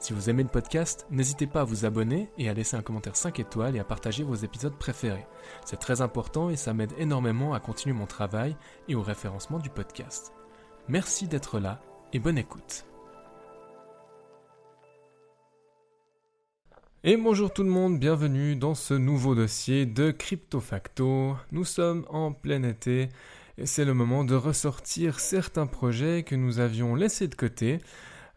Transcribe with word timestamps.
Si 0.00 0.12
vous 0.12 0.30
aimez 0.30 0.44
le 0.44 0.48
podcast, 0.48 1.06
n'hésitez 1.10 1.48
pas 1.48 1.62
à 1.62 1.64
vous 1.64 1.84
abonner 1.84 2.30
et 2.38 2.48
à 2.48 2.54
laisser 2.54 2.76
un 2.76 2.82
commentaire 2.82 3.16
5 3.16 3.40
étoiles 3.40 3.74
et 3.74 3.80
à 3.80 3.84
partager 3.84 4.22
vos 4.22 4.36
épisodes 4.36 4.76
préférés. 4.78 5.26
C'est 5.64 5.80
très 5.80 6.02
important 6.02 6.50
et 6.50 6.56
ça 6.56 6.72
m'aide 6.72 6.92
énormément 6.98 7.52
à 7.52 7.58
continuer 7.58 7.96
mon 7.96 8.06
travail 8.06 8.56
et 8.86 8.94
au 8.94 9.02
référencement 9.02 9.58
du 9.58 9.70
podcast. 9.70 10.32
Merci 10.86 11.26
d'être 11.26 11.58
là 11.58 11.80
et 12.12 12.20
bonne 12.20 12.38
écoute. 12.38 12.84
Et 17.02 17.16
bonjour 17.16 17.52
tout 17.52 17.64
le 17.64 17.70
monde, 17.70 17.98
bienvenue 17.98 18.54
dans 18.54 18.76
ce 18.76 18.94
nouveau 18.94 19.34
dossier 19.34 19.84
de 19.84 20.12
Crypto 20.12 20.60
Facto. 20.60 21.36
Nous 21.50 21.64
sommes 21.64 22.06
en 22.08 22.32
plein 22.32 22.62
été 22.62 23.08
et 23.56 23.66
c'est 23.66 23.84
le 23.84 23.94
moment 23.94 24.22
de 24.22 24.36
ressortir 24.36 25.18
certains 25.18 25.66
projets 25.66 26.22
que 26.22 26.36
nous 26.36 26.60
avions 26.60 26.94
laissés 26.94 27.26
de 27.26 27.34
côté 27.34 27.80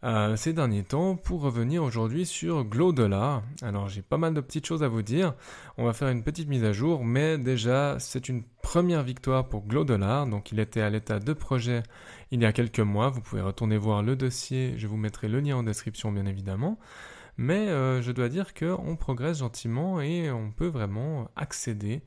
euh, 0.04 0.36
ces 0.36 0.54
derniers 0.54 0.84
temps 0.84 1.16
pour 1.16 1.42
revenir 1.42 1.84
aujourd'hui 1.84 2.26
sur 2.26 2.64
Glow 2.64 2.92
Dollar. 2.92 3.44
Alors 3.62 3.88
j'ai 3.88 4.02
pas 4.02 4.18
mal 4.18 4.34
de 4.34 4.42
petites 4.42 4.66
choses 4.66 4.84
à 4.84 4.88
vous 4.88 5.04
dire. 5.04 5.36
On 5.78 5.86
va 5.86 5.94
faire 5.94 6.10
une 6.10 6.24
petite 6.24 6.50
mise 6.50 6.64
à 6.64 6.74
jour, 6.74 7.06
mais 7.06 7.38
déjà 7.38 7.98
c'est 8.00 8.28
une 8.28 8.44
première 8.64 9.04
victoire 9.04 9.48
pour 9.48 9.66
Glow 9.66 9.84
Dollar. 9.84 10.26
Donc 10.26 10.52
il 10.52 10.60
était 10.60 10.82
à 10.82 10.90
l'état 10.90 11.20
de 11.20 11.34
projet 11.34 11.84
il 12.32 12.42
y 12.42 12.46
a 12.46 12.54
quelques 12.54 12.80
mois. 12.80 13.10
Vous 13.10 13.22
pouvez 13.22 13.42
retourner 13.42 13.78
voir 13.78 14.02
le 14.02 14.16
dossier. 14.16 14.74
Je 14.78 14.88
vous 14.88 14.98
mettrai 14.98 15.28
le 15.28 15.40
lien 15.40 15.58
en 15.58 15.64
description 15.64 16.12
bien 16.12 16.26
évidemment. 16.26 16.80
Mais 17.38 17.70
euh, 17.70 18.02
je 18.02 18.12
dois 18.12 18.30
dire 18.30 18.54
qu'on 18.54 18.96
progresse 18.96 19.40
gentiment 19.40 20.02
et 20.02 20.32
on 20.32 20.52
peut 20.52 20.68
vraiment 20.68 21.30
accéder 21.36 22.02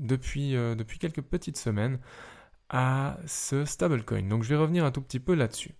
euh, 0.00 0.74
depuis 0.74 0.98
quelques 0.98 1.22
petites 1.22 1.56
semaines 1.56 1.98
à 2.68 3.18
ce 3.26 3.64
stablecoin. 3.64 4.28
Donc 4.28 4.42
je 4.42 4.48
vais 4.48 4.56
revenir 4.56 4.84
un 4.84 4.90
tout 4.90 5.00
petit 5.00 5.20
peu 5.20 5.34
là-dessus. 5.34 5.74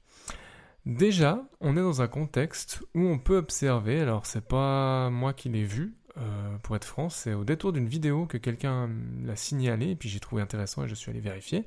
Déjà, 0.89 1.47
on 1.61 1.77
est 1.77 1.83
dans 1.83 2.01
un 2.01 2.09
contexte 2.09 2.83
où 2.95 3.01
on 3.03 3.19
peut 3.19 3.37
observer, 3.37 4.01
alors 4.01 4.25
c'est 4.25 4.49
pas 4.49 5.11
moi 5.11 5.35
qui 5.35 5.51
l'ai 5.51 5.65
vu, 5.65 5.95
euh, 6.17 6.57
pour 6.63 6.77
être 6.77 6.87
franc, 6.87 7.11
c'est 7.11 7.35
au 7.35 7.45
détour 7.45 7.75
d'une 7.75 7.87
vidéo 7.87 8.25
que 8.25 8.39
quelqu'un 8.39 8.89
l'a 9.23 9.37
signalé, 9.37 9.91
et 9.91 9.97
puis 9.97 10.09
j'ai 10.09 10.19
trouvé 10.19 10.41
intéressant 10.41 10.85
et 10.85 10.89
je 10.89 10.95
suis 10.95 11.11
allé 11.11 11.21
vérifier. 11.21 11.67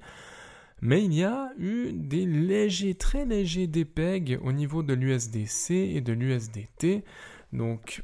Mais 0.81 1.05
il 1.05 1.13
y 1.13 1.23
a 1.23 1.51
eu 1.59 1.93
des 1.93 2.25
légers, 2.25 2.95
très 2.95 3.25
légers 3.25 3.67
dépeg 3.67 4.39
au 4.41 4.51
niveau 4.51 4.81
de 4.81 4.95
l'USDC 4.95 5.69
et 5.69 6.01
de 6.01 6.13
l'USDT. 6.13 7.03
Donc 7.53 8.03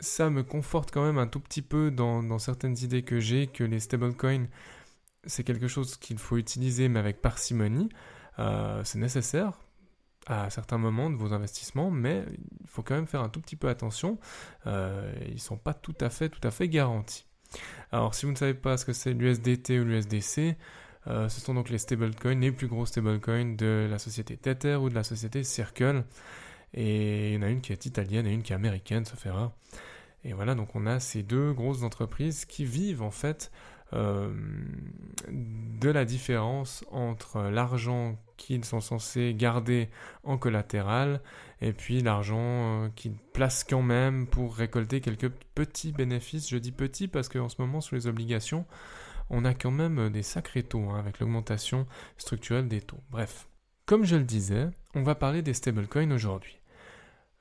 ça 0.00 0.30
me 0.30 0.42
conforte 0.42 0.90
quand 0.90 1.04
même 1.04 1.18
un 1.18 1.26
tout 1.26 1.40
petit 1.40 1.60
peu 1.60 1.90
dans, 1.90 2.38
certaines 2.38 2.78
idées 2.78 3.02
que 3.02 3.20
j'ai, 3.20 3.46
que 3.46 3.62
les 3.62 3.78
stablecoins, 3.78 4.46
c'est 5.26 5.44
quelque 5.44 5.68
chose 5.68 5.98
qu'il 5.98 6.16
faut 6.16 6.38
utiliser, 6.38 6.88
mais 6.88 6.98
avec 6.98 7.20
parcimonie. 7.20 7.90
Euh, 8.38 8.82
c'est 8.84 8.98
nécessaire 8.98 9.60
à 10.30 10.48
certains 10.48 10.78
moments 10.78 11.10
de 11.10 11.16
vos 11.16 11.32
investissements, 11.32 11.90
mais 11.90 12.24
il 12.60 12.68
faut 12.68 12.82
quand 12.82 12.94
même 12.94 13.08
faire 13.08 13.22
un 13.22 13.28
tout 13.28 13.40
petit 13.40 13.56
peu 13.56 13.68
attention. 13.68 14.18
Euh, 14.66 15.12
ils 15.26 15.34
ne 15.34 15.38
sont 15.38 15.56
pas 15.56 15.74
tout 15.74 15.94
à 16.00 16.08
fait, 16.08 16.28
tout 16.28 16.46
à 16.46 16.52
fait 16.52 16.68
garantis. 16.68 17.26
Alors, 17.90 18.14
si 18.14 18.26
vous 18.26 18.32
ne 18.32 18.36
savez 18.36 18.54
pas 18.54 18.76
ce 18.76 18.84
que 18.84 18.92
c'est 18.92 19.12
l'USDT 19.12 19.80
ou 19.80 19.84
l'USDC, 19.84 20.56
euh, 21.08 21.28
ce 21.28 21.40
sont 21.40 21.54
donc 21.54 21.68
les 21.68 21.78
stablecoins, 21.78 22.38
les 22.38 22.52
plus 22.52 22.68
gros 22.68 22.86
stablecoins 22.86 23.56
de 23.56 23.88
la 23.90 23.98
société 23.98 24.36
Tether 24.36 24.76
ou 24.76 24.88
de 24.88 24.94
la 24.94 25.02
société 25.02 25.42
Circle. 25.42 26.04
Et 26.74 27.30
il 27.30 27.34
y 27.34 27.38
en 27.38 27.42
a 27.42 27.48
une 27.48 27.60
qui 27.60 27.72
est 27.72 27.84
italienne 27.86 28.26
et 28.28 28.32
une 28.32 28.42
qui 28.42 28.52
est 28.52 28.56
américaine, 28.56 29.04
sauf 29.04 29.26
erreur. 29.26 29.50
Et 30.22 30.32
voilà, 30.32 30.54
donc 30.54 30.76
on 30.76 30.86
a 30.86 31.00
ces 31.00 31.24
deux 31.24 31.52
grosses 31.52 31.82
entreprises 31.82 32.44
qui 32.44 32.64
vivent 32.64 33.02
en 33.02 33.10
fait 33.10 33.50
euh, 33.94 34.32
de 35.28 35.90
la 35.90 36.04
différence 36.04 36.84
entre 36.92 37.40
l'argent 37.50 38.16
qu'ils 38.40 38.64
sont 38.64 38.80
censés 38.80 39.34
garder 39.34 39.90
en 40.24 40.38
collatéral 40.38 41.20
et 41.60 41.72
puis 41.74 42.00
l'argent 42.00 42.38
euh, 42.84 42.88
qu'ils 42.96 43.16
placent 43.34 43.64
quand 43.64 43.82
même 43.82 44.26
pour 44.26 44.56
récolter 44.56 45.02
quelques 45.02 45.28
petits 45.54 45.92
bénéfices. 45.92 46.48
Je 46.48 46.56
dis 46.56 46.72
petits 46.72 47.06
parce 47.06 47.28
qu'en 47.28 47.50
ce 47.50 47.60
moment, 47.60 47.82
sous 47.82 47.94
les 47.94 48.06
obligations, 48.06 48.64
on 49.28 49.44
a 49.44 49.52
quand 49.52 49.70
même 49.70 50.08
des 50.08 50.22
sacrés 50.22 50.62
taux 50.62 50.88
hein, 50.88 50.98
avec 50.98 51.20
l'augmentation 51.20 51.86
structurelle 52.16 52.66
des 52.66 52.80
taux. 52.80 53.02
Bref, 53.10 53.46
comme 53.84 54.04
je 54.04 54.16
le 54.16 54.24
disais, 54.24 54.68
on 54.94 55.02
va 55.02 55.14
parler 55.14 55.42
des 55.42 55.54
stablecoins 55.54 56.10
aujourd'hui. 56.10 56.58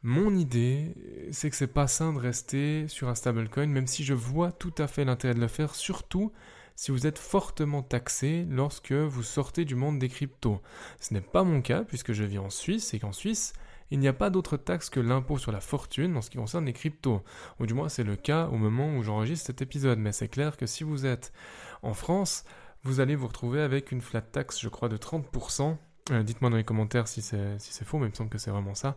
Mon 0.04 0.36
idée, 0.36 0.96
c'est 1.32 1.50
que 1.50 1.56
c'est 1.56 1.68
pas 1.68 1.88
sain 1.88 2.14
de 2.14 2.20
rester 2.20 2.88
sur 2.90 3.08
un 3.08 3.16
stablecoin, 3.16 3.68
même 3.68 3.88
si 3.88 4.04
je 4.04 4.14
vois 4.14 4.52
tout 4.52 4.74
à 4.78 4.88
fait 4.88 5.06
l'intérêt 5.06 5.34
de 5.34 5.40
le 5.40 5.48
faire, 5.48 5.76
surtout 5.76 6.32
si 6.79 6.91
vous 6.91 7.06
êtes 7.06 7.19
fortement 7.19 7.84
taxé 7.84 8.45
lorsque 8.50 8.94
vous 8.94 9.22
sortez 9.22 9.66
du 9.66 9.75
monde 9.75 10.00
des 10.00 10.07
cryptos. 10.07 10.62
Ce 11.01 11.13
n'est 11.13 11.19
pas 11.19 11.44
mon 11.44 11.62
cas, 11.62 11.84
puisque 11.84 12.13
je 12.13 12.23
vis 12.23 12.38
en 12.38 12.50
Suisse, 12.50 12.94
et 12.94 13.00
qu'en 13.00 13.12
Suisse, 13.12 13.51
il 13.91 14.00
n'y 14.00 14.07
a 14.07 14.13
pas 14.13 14.29
d'autre 14.29 14.56
taxe 14.56 14.90
que 14.90 15.01
l'impôt 15.01 15.38
sur 15.38 15.51
la 15.51 15.59
fortune 15.59 16.16
en 16.16 16.22
ce 16.22 16.29
qui 16.29 16.38
concerne 16.38 16.66
les 16.66 16.72
cryptos. 16.72 17.22
Ou 17.59 17.66
du 17.66 17.73
moins, 17.73 17.90
c'est 17.90 18.06
le 18.06 18.16
cas 18.16 18.47
au 18.47 18.56
moment 18.56 18.95
où 18.95 19.03
j'enregistre 19.03 19.47
cet 19.47 19.62
épisode. 19.62 20.00
Mais 20.00 20.13
c'est 20.13 20.29
clair 20.29 20.56
que 20.56 20.66
si 20.66 20.85
vous 20.85 21.06
êtes 21.06 21.34
en 21.81 21.94
France, 21.94 22.45
vous 22.84 23.01
allez 23.01 23.17
vous 23.17 23.28
retrouver 23.28 23.59
avec 23.59 23.91
une 23.91 24.00
flat 24.00 24.22
tax, 24.22 24.61
je 24.61 24.69
crois, 24.69 24.88
de 24.88 24.96
30%. 24.96 25.75
Euh, 26.11 26.23
dites-moi 26.23 26.50
dans 26.50 26.56
les 26.56 26.63
commentaires 26.63 27.09
si 27.09 27.22
c'est 27.22 27.84
faux, 27.84 27.97
mais 27.97 28.06
il 28.06 28.11
me 28.11 28.16
semble 28.16 28.29
que 28.29 28.38
c'est 28.38 28.51
vraiment 28.51 28.73
ça. 28.73 28.96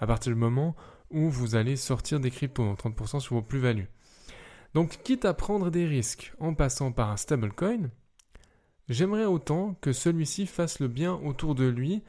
À 0.00 0.06
partir 0.06 0.32
du 0.32 0.38
moment 0.38 0.76
où 1.08 1.30
vous 1.30 1.54
allez 1.54 1.76
sortir 1.76 2.20
des 2.20 2.30
cryptos, 2.30 2.62
donc 2.62 2.78
30% 2.78 3.20
sur 3.20 3.36
vos 3.36 3.42
plus-values. 3.42 3.88
Donc, 4.74 4.98
quitte 5.02 5.24
à 5.24 5.34
prendre 5.34 5.70
des 5.70 5.86
risques 5.86 6.32
en 6.40 6.54
passant 6.54 6.92
par 6.92 7.10
un 7.10 7.16
stablecoin, 7.16 7.90
j'aimerais 8.88 9.26
autant 9.26 9.74
que 9.80 9.92
celui-ci 9.92 10.46
fasse 10.46 10.80
le 10.80 10.88
bien 10.88 11.14
autour 11.14 11.54
de 11.54 11.66
lui 11.66 12.02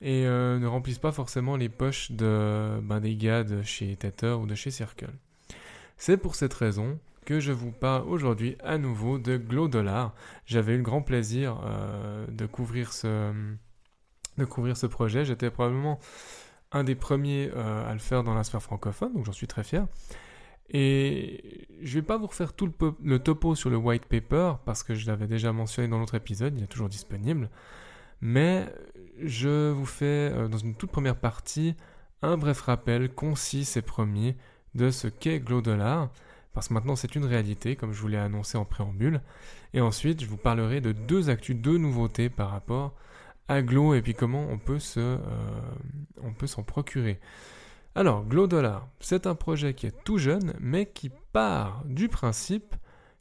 et 0.00 0.26
euh, 0.26 0.58
ne 0.58 0.66
remplisse 0.66 0.98
pas 0.98 1.12
forcément 1.12 1.56
les 1.56 1.68
poches 1.68 2.12
de, 2.12 2.78
ben, 2.82 3.00
des 3.00 3.16
gars 3.16 3.44
de 3.44 3.62
chez 3.62 3.96
Tether 3.96 4.32
ou 4.32 4.46
de 4.46 4.54
chez 4.54 4.70
Circle. 4.70 5.12
C'est 5.96 6.16
pour 6.16 6.34
cette 6.34 6.54
raison 6.54 6.98
que 7.24 7.40
je 7.40 7.52
vous 7.52 7.72
parle 7.72 8.08
aujourd'hui 8.08 8.56
à 8.62 8.78
nouveau 8.78 9.18
de 9.18 9.36
Glow 9.36 9.68
Dollar. 9.68 10.14
J'avais 10.44 10.74
eu 10.74 10.76
le 10.76 10.82
grand 10.82 11.02
plaisir 11.02 11.60
euh, 11.64 12.26
de 12.28 12.46
couvrir 12.46 12.92
ce 12.92 13.32
de 14.38 14.44
couvrir 14.44 14.76
ce 14.76 14.86
projet. 14.86 15.24
J'étais 15.24 15.50
probablement 15.50 15.98
un 16.72 16.84
des 16.84 16.94
premiers 16.94 17.50
euh, 17.54 17.88
à 17.88 17.92
le 17.94 17.98
faire 17.98 18.22
dans 18.22 18.34
la 18.34 18.44
sphère 18.44 18.62
francophone, 18.62 19.14
donc 19.14 19.24
j'en 19.24 19.32
suis 19.32 19.46
très 19.46 19.64
fier. 19.64 19.86
Et 20.68 21.68
je 21.86 21.94
vais 21.94 22.02
pas 22.02 22.18
vous 22.18 22.26
refaire 22.26 22.52
tout 22.52 22.70
le, 23.02 23.18
topo 23.18 23.54
sur 23.54 23.70
le 23.70 23.76
white 23.76 24.06
paper 24.06 24.54
parce 24.64 24.82
que 24.82 24.94
je 24.94 25.06
l'avais 25.06 25.28
déjà 25.28 25.52
mentionné 25.52 25.88
dans 25.88 25.98
l'autre 25.98 26.16
épisode, 26.16 26.54
il 26.56 26.64
est 26.64 26.68
toujours 26.68 26.88
disponible. 26.88 27.48
Mais 28.20 28.66
je 29.22 29.70
vous 29.70 29.86
fais 29.86 30.32
euh, 30.32 30.48
dans 30.48 30.58
une 30.58 30.74
toute 30.74 30.90
première 30.90 31.16
partie 31.16 31.76
un 32.22 32.36
bref 32.36 32.62
rappel 32.62 33.10
concis 33.10 33.68
et 33.76 33.82
premier 33.82 34.36
de 34.74 34.90
ce 34.90 35.06
qu'est 35.06 35.38
Glow 35.38 35.62
Dollar 35.62 36.10
parce 36.54 36.68
que 36.68 36.74
maintenant 36.74 36.96
c'est 36.96 37.14
une 37.14 37.24
réalité 37.24 37.76
comme 37.76 37.92
je 37.92 38.00
vous 38.00 38.08
l'ai 38.08 38.16
annoncé 38.16 38.58
en 38.58 38.64
préambule. 38.64 39.20
Et 39.72 39.80
ensuite 39.80 40.20
je 40.22 40.26
vous 40.26 40.38
parlerai 40.38 40.80
de 40.80 40.90
deux 40.92 41.30
actus, 41.30 41.54
deux 41.54 41.78
nouveautés 41.78 42.30
par 42.30 42.50
rapport 42.50 42.94
à 43.46 43.62
Glow 43.62 43.94
et 43.94 44.02
puis 44.02 44.14
comment 44.14 44.46
on 44.50 44.58
peut 44.58 44.78
euh, 44.96 45.18
on 46.22 46.32
peut 46.32 46.48
s'en 46.48 46.64
procurer. 46.64 47.20
Alors, 47.96 48.26
Glow 48.26 48.46
Dollar, 48.46 48.86
c'est 49.00 49.26
un 49.26 49.34
projet 49.34 49.72
qui 49.72 49.86
est 49.86 50.04
tout 50.04 50.18
jeune, 50.18 50.52
mais 50.60 50.84
qui 50.84 51.10
part 51.32 51.82
du 51.86 52.10
principe 52.10 52.74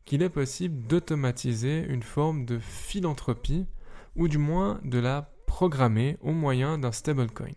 qu'il 0.03 0.21
est 0.21 0.29
possible 0.29 0.85
d'automatiser 0.85 1.85
une 1.87 2.03
forme 2.03 2.43
de 2.43 2.59
philanthropie, 2.59 3.67
ou 4.17 4.27
du 4.27 4.37
moins 4.37 4.81
de 4.83 4.99
la 4.99 5.31
programmer 5.45 6.17
au 6.19 6.33
moyen 6.33 6.77
d'un 6.77 6.91
stablecoin. 6.91 7.53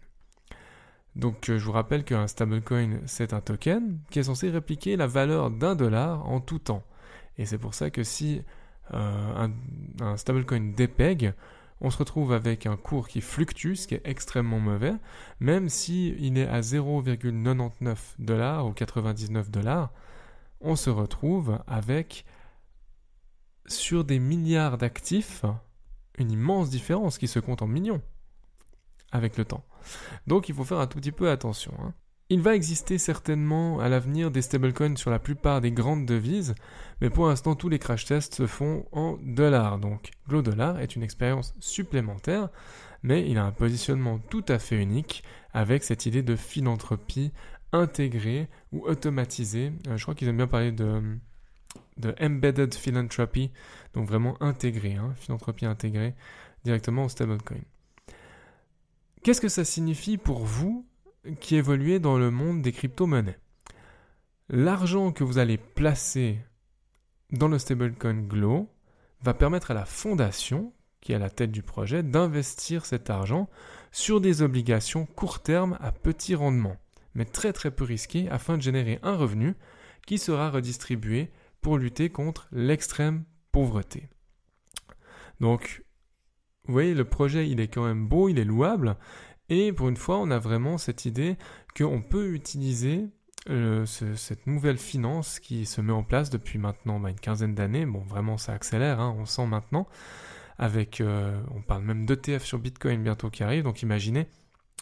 Donc 1.16 1.50
euh, 1.50 1.58
je 1.58 1.64
vous 1.64 1.72
rappelle 1.72 2.04
qu'un 2.04 2.28
stablecoin, 2.28 3.00
c'est 3.06 3.32
un 3.32 3.40
token 3.40 3.98
qui 4.10 4.20
est 4.20 4.22
censé 4.22 4.48
répliquer 4.48 4.96
la 4.96 5.08
valeur 5.08 5.50
d'un 5.50 5.74
dollar 5.74 6.24
en 6.24 6.38
tout 6.38 6.60
temps. 6.60 6.84
Et 7.36 7.46
c'est 7.46 7.58
pour 7.58 7.74
ça 7.74 7.90
que 7.90 8.04
si 8.04 8.42
euh, 8.94 9.48
un, 10.00 10.16
stablecoin 10.16 10.72
dépègue, 10.76 11.34
on 11.80 11.90
se 11.90 11.98
retrouve 11.98 12.32
avec 12.32 12.66
un 12.66 12.76
cours 12.76 13.08
qui 13.08 13.20
fluctue, 13.20 13.74
ce 13.74 13.86
qui 13.86 13.94
est 13.94 14.02
extrêmement 14.04 14.58
mauvais, 14.58 14.94
même 15.40 15.68
si 15.68 16.14
il 16.18 16.38
est 16.38 16.48
à 16.48 16.60
0,99 16.60 17.96
dollars 18.18 18.66
ou 18.66 18.72
99 18.72 19.50
dollars, 19.50 19.92
on 20.60 20.76
se 20.76 20.90
retrouve 20.90 21.58
avec 21.66 22.24
sur 23.66 24.04
des 24.04 24.18
milliards 24.18 24.78
d'actifs 24.78 25.44
une 26.18 26.32
immense 26.32 26.70
différence 26.70 27.18
qui 27.18 27.28
se 27.28 27.38
compte 27.38 27.62
en 27.62 27.66
millions 27.66 28.02
avec 29.12 29.36
le 29.36 29.44
temps. 29.44 29.64
Donc 30.26 30.48
il 30.48 30.54
faut 30.54 30.64
faire 30.64 30.80
un 30.80 30.86
tout 30.86 30.98
petit 30.98 31.12
peu 31.12 31.30
attention. 31.30 31.72
Hein. 31.80 31.94
Il 32.30 32.42
va 32.42 32.54
exister 32.54 32.98
certainement 32.98 33.80
à 33.80 33.88
l'avenir 33.88 34.30
des 34.30 34.42
stablecoins 34.42 34.96
sur 34.96 35.10
la 35.10 35.18
plupart 35.18 35.62
des 35.62 35.72
grandes 35.72 36.04
devises, 36.04 36.54
mais 37.00 37.08
pour 37.08 37.26
l'instant 37.26 37.54
tous 37.54 37.70
les 37.70 37.78
crash 37.78 38.04
tests 38.04 38.34
se 38.34 38.46
font 38.46 38.84
en 38.92 39.16
dollars. 39.22 39.78
Donc 39.78 40.10
Glow 40.28 40.42
Dollar 40.42 40.78
est 40.78 40.94
une 40.94 41.02
expérience 41.02 41.54
supplémentaire, 41.58 42.50
mais 43.02 43.30
il 43.30 43.38
a 43.38 43.44
un 43.44 43.50
positionnement 43.50 44.18
tout 44.18 44.44
à 44.48 44.58
fait 44.58 44.76
unique 44.76 45.24
avec 45.54 45.82
cette 45.82 46.04
idée 46.04 46.22
de 46.22 46.36
philanthropie 46.36 47.32
intégrée 47.72 48.50
ou 48.72 48.84
automatisée. 48.86 49.72
Euh, 49.86 49.96
je 49.96 50.02
crois 50.02 50.14
qu'ils 50.14 50.28
aiment 50.28 50.36
bien 50.36 50.46
parler 50.46 50.72
de, 50.72 51.00
de 51.96 52.14
embedded 52.20 52.74
philanthropy, 52.74 53.50
donc 53.94 54.06
vraiment 54.06 54.36
intégrée, 54.42 54.96
hein, 54.96 55.14
philanthropie 55.16 55.64
intégrée 55.64 56.14
directement 56.62 57.04
au 57.04 57.08
stablecoin. 57.08 57.62
Qu'est-ce 59.22 59.40
que 59.40 59.48
ça 59.48 59.64
signifie 59.64 60.18
pour 60.18 60.44
vous 60.44 60.84
qui 61.40 61.56
évoluez 61.56 61.98
dans 61.98 62.18
le 62.18 62.30
monde 62.30 62.62
des 62.62 62.72
crypto-monnaies. 62.72 63.38
L'argent 64.48 65.12
que 65.12 65.24
vous 65.24 65.38
allez 65.38 65.58
placer 65.58 66.38
dans 67.30 67.48
le 67.48 67.58
stablecoin 67.58 68.22
Glow 68.22 68.68
va 69.22 69.34
permettre 69.34 69.70
à 69.70 69.74
la 69.74 69.84
fondation, 69.84 70.72
qui 71.00 71.12
est 71.12 71.16
à 71.16 71.18
la 71.18 71.30
tête 71.30 71.52
du 71.52 71.62
projet, 71.62 72.02
d'investir 72.02 72.86
cet 72.86 73.10
argent 73.10 73.48
sur 73.92 74.20
des 74.20 74.42
obligations 74.42 75.06
court 75.06 75.40
terme 75.42 75.76
à 75.80 75.92
petit 75.92 76.34
rendement, 76.34 76.76
mais 77.14 77.24
très 77.24 77.52
très 77.52 77.70
peu 77.70 77.84
risquées 77.84 78.28
afin 78.30 78.56
de 78.56 78.62
générer 78.62 78.98
un 79.02 79.16
revenu 79.16 79.54
qui 80.06 80.18
sera 80.18 80.50
redistribué 80.50 81.30
pour 81.60 81.76
lutter 81.76 82.10
contre 82.10 82.48
l'extrême 82.52 83.24
pauvreté. 83.52 84.08
Donc, 85.40 85.82
vous 86.64 86.72
voyez, 86.72 86.94
le 86.94 87.04
projet, 87.04 87.48
il 87.48 87.60
est 87.60 87.68
quand 87.68 87.84
même 87.84 88.06
beau, 88.06 88.28
il 88.28 88.38
est 88.38 88.44
louable, 88.44 88.96
et 89.48 89.72
pour 89.72 89.88
une 89.88 89.96
fois, 89.96 90.18
on 90.18 90.30
a 90.30 90.38
vraiment 90.38 90.78
cette 90.78 91.04
idée 91.04 91.36
qu'on 91.76 92.02
peut 92.02 92.32
utiliser 92.34 93.08
euh, 93.48 93.86
cette 93.86 94.46
nouvelle 94.46 94.76
finance 94.76 95.40
qui 95.40 95.64
se 95.64 95.80
met 95.80 95.92
en 95.92 96.02
place 96.02 96.28
depuis 96.28 96.58
maintenant 96.58 97.00
bah, 97.00 97.08
une 97.08 97.20
quinzaine 97.20 97.54
d'années. 97.54 97.86
Bon, 97.86 98.00
vraiment, 98.00 98.36
ça 98.36 98.52
accélère, 98.52 99.00
hein, 99.00 99.16
on 99.18 99.24
sent 99.24 99.46
maintenant. 99.46 99.86
Avec, 100.58 101.00
euh, 101.00 101.40
on 101.54 101.62
parle 101.62 101.82
même 101.84 102.04
d'ETF 102.04 102.44
sur 102.44 102.58
Bitcoin 102.58 103.02
bientôt 103.02 103.30
qui 103.30 103.44
arrive, 103.44 103.62
donc 103.62 103.82
imaginez, 103.82 104.26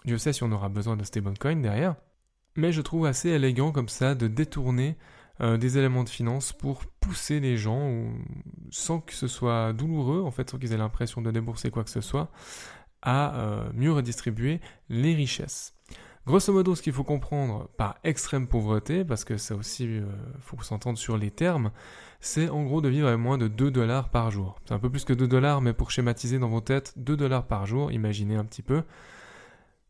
Dieu 0.05 0.17
sait 0.17 0.33
si 0.33 0.43
on 0.43 0.51
aura 0.51 0.69
besoin 0.69 0.97
de 0.97 1.05
stablecoin 1.05 1.57
derrière. 1.57 1.97
Mais 2.57 2.73
je 2.73 2.81
trouve 2.81 3.05
assez 3.05 3.29
élégant 3.29 3.73
comme 3.73 3.91
ça 3.91 4.15
de 4.15 4.27
détourner 4.27 4.97
euh, 5.43 5.59
des 5.59 5.77
éléments 5.77 6.03
de 6.03 6.09
finance 6.09 6.55
pour 6.55 6.87
pousser 7.01 7.41
les 7.41 7.59
gens 7.59 8.07
sans 8.71 9.01
que 9.01 9.13
ce 9.13 9.29
soit 9.29 9.75
douloureux, 9.75 10.23
en 10.23 10.31
fait, 10.31 10.49
sans 10.51 10.59
qu'ils 10.59 10.73
aient 10.73 10.79
l'impression 10.79 11.21
de 11.21 11.31
débourser 11.31 11.71
quoi 11.71 11.85
que 11.85 11.91
ce 11.91 12.01
soit, 12.01 12.31
à 13.07 13.37
euh, 13.37 13.71
mieux 13.73 13.93
redistribuer 13.93 14.61
les 14.91 15.15
richesses. 15.15 15.73
Grosso 16.27 16.53
modo, 16.53 16.75
ce 16.75 16.83
qu'il 16.83 16.93
faut 16.93 17.05
comprendre 17.05 17.69
par 17.77 17.99
extrême 18.03 18.49
pauvreté, 18.49 19.05
parce 19.05 19.25
que 19.25 19.37
ça 19.37 19.55
aussi, 19.55 19.87
euh, 19.87 20.05
faut 20.41 20.61
s'entendre 20.61 20.99
sur 20.99 21.17
les 21.17 21.31
termes, 21.31 21.71
c'est 22.19 22.49
en 22.49 22.65
gros 22.65 22.81
de 22.81 22.89
vivre 22.89 23.07
avec 23.07 23.21
moins 23.21 23.39
de 23.39 23.47
2 23.47 23.71
dollars 23.71 24.11
par 24.11 24.33
jour. 24.33 24.59
C'est 24.65 24.75
un 24.75 24.81
peu 24.81 24.91
plus 24.91 25.05
que 25.05 25.13
2 25.13 25.29
dollars, 25.29 25.63
mais 25.63 25.73
pour 25.73 25.93
schématiser 25.93 26.41
dans 26.41 26.49
vos 26.49 26.61
têtes, 26.61 26.95
2 26.97 27.17
dollars 27.17 27.47
par 27.47 27.65
jour, 27.65 27.93
imaginez 27.93 28.35
un 28.35 28.45
petit 28.45 28.63
peu. 28.63 28.83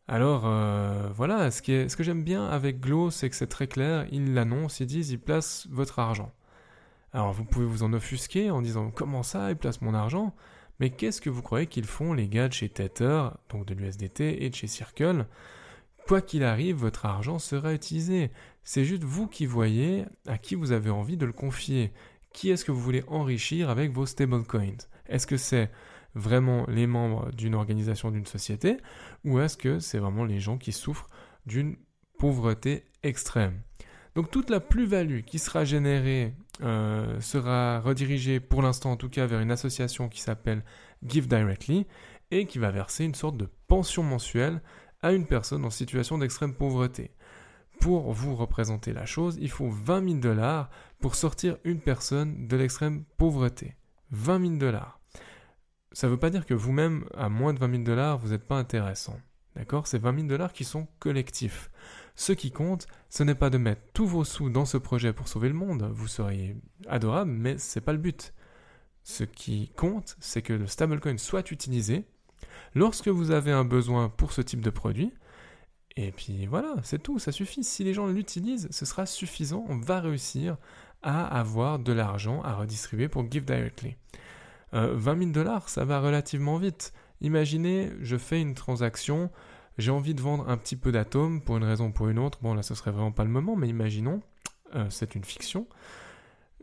Alors 0.09 0.43
euh, 0.45 1.09
voilà, 1.15 1.51
ce, 1.51 1.63
ce 1.63 1.97
que 1.97 2.03
j'aime 2.05 2.23
bien 2.23 2.47
avec 2.47 2.81
Glow, 2.81 3.11
c'est 3.11 3.31
que 3.31 3.35
c'est 3.35 3.47
très 3.47 3.67
clair, 3.67 4.07
ils 4.13 4.35
l'annoncent, 4.35 4.77
ils 4.81 4.87
disent, 4.87 5.11
ils 5.11 5.19
placent 5.19 5.67
votre 5.71 5.99
argent. 5.99 6.33
Alors 7.15 7.33
vous 7.33 7.45
pouvez 7.45 7.65
vous 7.65 7.83
en 7.83 7.95
offusquer 7.95 8.51
en 8.51 8.61
disant 8.61 8.91
comment 8.95 9.23
ça, 9.23 9.51
ils 9.51 9.57
placent 9.57 9.81
mon 9.81 9.95
argent? 9.95 10.35
Mais 10.81 10.91
qu'est-ce 10.91 11.21
que 11.21 11.31
vous 11.31 11.43
croyez 11.43 11.67
qu'ils 11.67 11.87
font 11.87 12.13
les 12.13 12.29
gars 12.29 12.49
de 12.49 12.53
chez 12.53 12.69
Tether, 12.69 13.29
donc 13.51 13.67
de 13.67 13.75
l'USDT 13.75 14.45
et 14.45 14.51
de 14.51 14.55
chez 14.55 14.67
Circle? 14.67 15.27
Quoi 16.07 16.21
qu'il 16.21 16.45
arrive, 16.45 16.77
votre 16.77 17.07
argent 17.07 17.39
sera 17.39 17.73
utilisé. 17.73 18.31
C'est 18.63 18.85
juste 18.85 19.03
vous 19.03 19.27
qui 19.27 19.47
voyez 19.47 20.05
à 20.27 20.39
qui 20.39 20.55
vous 20.55 20.73
avez 20.73 20.91
envie 20.91 21.17
de 21.17 21.27
le 21.27 21.33
confier. 21.33 21.93
Qui 22.33 22.51
est-ce 22.51 22.65
que 22.65 22.73
vous 22.73 22.81
voulez 22.81 23.03
enrichir 23.09 23.71
avec 23.71 23.91
vos 23.91 24.07
stablecoins 24.07 24.77
Est-ce 25.09 25.27
que 25.27 25.37
c'est 25.37 25.71
vraiment 26.15 26.65
les 26.69 26.87
membres 26.87 27.31
d'une 27.33 27.55
organisation, 27.55 28.11
d'une 28.11 28.27
société, 28.27 28.77
ou 29.25 29.41
est-ce 29.41 29.57
que 29.57 29.81
c'est 29.81 29.99
vraiment 29.99 30.25
les 30.25 30.41
gens 30.41 30.59
qui 30.59 30.73
souffrent 30.73 31.09
d'une 31.47 31.77
pauvreté 32.19 32.85
extrême? 33.03 33.61
Donc 34.15 34.31
toute 34.31 34.49
la 34.49 34.61
plus-value 34.61 35.21
qui 35.21 35.39
sera 35.39 35.65
générée 35.65 36.35
euh, 36.63 37.21
sera 37.21 37.81
redirigé 37.81 38.41
pour 38.41 38.63
l'instant 38.63 38.93
en 38.93 38.97
tout 38.97 39.09
cas 39.09 39.27
vers 39.27 39.41
une 39.41 39.51
association 39.51 40.09
qui 40.09 40.21
s'appelle 40.21 40.65
Give 41.05 41.29
Directly 41.29 41.87
et 42.31 42.47
qui 42.47 42.59
va 42.59 42.71
verser 42.71 43.05
une 43.05 43.15
sorte 43.15 43.37
de 43.37 43.49
pension 43.69 44.03
mensuelle 44.03 44.63
à 45.03 45.13
une 45.13 45.27
personne 45.27 45.65
en 45.65 45.71
situation 45.71 46.19
d'extrême 46.19 46.55
pauvreté. 46.55 47.11
Pour 47.81 48.13
vous 48.13 48.35
représenter 48.35 48.93
la 48.93 49.05
chose, 49.05 49.37
il 49.41 49.51
faut 49.51 49.69
20 49.69 50.09
000 50.09 50.21
dollars 50.21 50.71
pour 51.01 51.15
sortir 51.15 51.59
une 51.65 51.81
personne 51.81 52.49
de 52.49 52.57
l'extrême 52.57 53.05
pauvreté. 53.17 53.77
20 54.13 54.41
000 54.41 54.57
dollars. 54.57 55.01
Ça 55.93 56.07
ne 56.07 56.13
veut 56.13 56.19
pas 56.19 56.31
dire 56.31 56.47
que 56.47 56.55
vous-même, 56.55 57.05
à 57.15 57.29
moins 57.29 57.53
de 57.53 57.59
20 57.59 57.71
000 57.71 57.83
dollars, 57.83 58.19
vous 58.19 58.31
n'êtes 58.31 58.47
pas 58.47 58.57
intéressant. 58.57 59.19
D'accord? 59.57 59.87
C'est 59.87 59.99
20 59.99 60.15
000 60.15 60.27
dollars 60.27 60.53
qui 60.53 60.65
sont 60.65 60.87
collectifs. 60.99 61.71
Ce 62.17 62.33
qui 62.33 62.51
compte, 62.51 62.87
ce 63.11 63.23
n'est 63.23 63.35
pas 63.35 63.51
de 63.51 63.59
mettre 63.59 63.83
tous 63.93 64.07
vos 64.07 64.25
sous 64.25 64.49
dans 64.49 64.65
ce 64.65 64.79
projet 64.79 65.13
pour 65.13 65.29
sauver 65.29 65.49
le 65.49 65.55
monde, 65.55 65.89
vous 65.93 66.09
seriez 66.09 66.57
adorable, 66.89 67.31
mais 67.31 67.59
ce 67.59 67.79
n'est 67.79 67.85
pas 67.85 67.93
le 67.93 67.99
but. 67.99 68.33
Ce 69.05 69.23
qui 69.23 69.71
compte, 69.77 70.17
c'est 70.19 70.43
que 70.43 70.55
le 70.55 70.67
stablecoin 70.67 71.19
soit 71.19 71.51
utilisé 71.51 72.05
lorsque 72.75 73.09
vous 73.09 73.31
avez 73.31 73.53
un 73.53 73.65
besoin 73.65 74.09
pour 74.09 74.33
ce 74.33 74.41
type 74.41 74.63
de 74.63 74.71
produit. 74.71 75.13
Et 75.97 76.11
puis 76.11 76.47
voilà, 76.47 76.75
c'est 76.83 77.03
tout, 77.03 77.19
ça 77.19 77.33
suffit. 77.33 77.63
Si 77.63 77.85
les 77.85 77.95
gens 77.95 78.07
l'utilisent, 78.07 78.69
ce 78.71 78.85
sera 78.87 79.07
suffisant, 79.07 79.65
on 79.69 79.77
va 79.77 80.01
réussir 80.01 80.57
à 81.03 81.27
avoir 81.27 81.79
de 81.79 81.93
l'argent 81.93 82.43
à 82.43 82.55
redistribuer 82.55 83.09
pour 83.09 83.31
Give 83.31 83.45
Directly. 83.45 83.97
20 84.73 84.79
euh, 84.79 85.19
000 85.19 85.31
dollars, 85.31 85.69
ça 85.69 85.85
va 85.85 86.01
relativement 86.01 86.57
vite. 86.57 86.93
Imaginez, 87.21 87.93
je 88.01 88.17
fais 88.17 88.41
une 88.41 88.55
transaction 88.55 89.31
j'ai 89.79 89.91
envie 89.91 90.15
de 90.15 90.23
vendre 90.23 90.49
un 90.49 90.57
petit 90.57 90.77
peu 90.77 90.93
d'atomes 90.93 91.41
pour 91.41 91.57
une 91.57 91.65
raison 91.65 91.89
ou 91.89 91.91
pour 91.91 92.09
une 92.09 92.19
autre. 92.19 92.39
Bon, 92.43 92.55
là, 92.55 92.63
ce 92.63 92.75
serait 92.75 92.91
vraiment 92.91 93.13
pas 93.13 93.25
le 93.25 93.31
moment, 93.31 93.57
mais 93.57 93.69
imaginons, 93.69 94.21
euh, 94.75 94.87
c'est 94.91 95.15
une 95.15 95.25
fiction. 95.25 95.67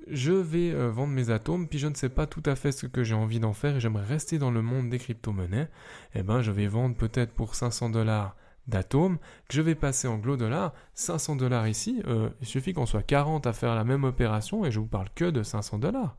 Je 0.07 0.33
vais 0.33 0.71
euh, 0.71 0.89
vendre 0.89 1.13
mes 1.13 1.29
atomes, 1.29 1.67
puis 1.67 1.79
je 1.79 1.87
ne 1.87 1.95
sais 1.95 2.09
pas 2.09 2.27
tout 2.27 2.43
à 2.45 2.55
fait 2.55 2.71
ce 2.71 2.87
que 2.87 3.03
j'ai 3.03 3.15
envie 3.15 3.39
d'en 3.39 3.53
faire 3.53 3.77
et 3.77 3.79
j'aimerais 3.79 4.05
rester 4.05 4.37
dans 4.37 4.51
le 4.51 4.61
monde 4.61 4.89
des 4.89 4.99
crypto-monnaies. 4.99 5.69
Eh 6.15 6.23
ben, 6.23 6.41
je 6.41 6.51
vais 6.51 6.67
vendre 6.67 6.95
peut-être 6.95 7.31
pour 7.33 7.55
500 7.55 7.89
dollars 7.89 8.35
d'atomes, 8.67 9.17
que 9.49 9.55
je 9.55 9.61
vais 9.61 9.75
passer 9.75 10.07
en 10.07 10.17
glow 10.17 10.37
dollars, 10.37 10.73
500 10.93 11.35
dollars 11.35 11.67
ici, 11.67 12.01
euh, 12.07 12.29
il 12.41 12.47
suffit 12.47 12.73
qu'on 12.73 12.85
soit 12.85 13.03
40 13.03 13.45
à 13.45 13.53
faire 13.53 13.75
la 13.75 13.83
même 13.83 14.05
opération 14.05 14.65
et 14.65 14.71
je 14.71 14.79
vous 14.79 14.87
parle 14.87 15.09
que 15.15 15.25
de 15.25 15.43
500 15.43 15.79
dollars. 15.79 16.15